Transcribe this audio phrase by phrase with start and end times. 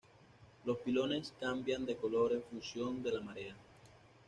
[0.65, 3.55] Los pilones cambian de color en función de la marea.